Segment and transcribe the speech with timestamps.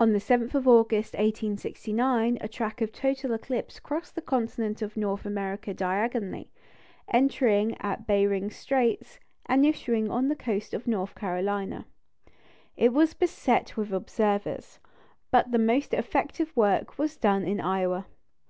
[0.00, 4.96] On the 7th of August, 1869, a track of total eclipse crossed the continent of
[4.96, 6.50] North America diagonally,
[7.12, 11.84] entering at Behring's Straits, and issuing on the coast of North Carolina.
[12.78, 14.78] It was beset with observers;
[15.30, 18.06] but the most effective work was done in Iowa.